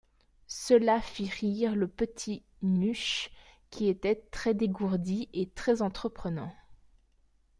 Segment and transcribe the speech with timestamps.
[0.47, 3.29] Cela fit rire le petit Muche,
[3.69, 6.51] qui était très-dégourdi et très-entreprenant.